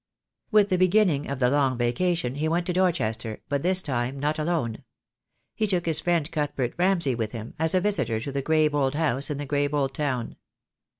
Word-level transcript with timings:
With 0.49 0.69
the 0.69 0.79
beginning 0.79 1.29
of 1.29 1.37
the 1.37 1.51
Long 1.51 1.77
Vacation 1.77 2.33
he 2.33 2.47
went 2.47 2.65
to 2.65 2.73
Dorchester, 2.73 3.39
but 3.49 3.61
this 3.61 3.83
time 3.83 4.17
not 4.19 4.39
alone. 4.39 4.83
He 5.53 5.67
took 5.67 5.85
his 5.85 5.99
friend 5.99 6.31
Cuthbert 6.31 6.73
Ramsay 6.75 7.13
with 7.13 7.33
him, 7.33 7.53
as 7.59 7.75
a 7.75 7.81
visitor 7.81 8.19
to 8.21 8.31
the 8.31 8.41
grave 8.41 8.73
old 8.73 8.95
house, 8.95 9.29
in 9.29 9.37
the 9.37 9.45
grave 9.45 9.75
old 9.75 9.93
town. 9.93 10.37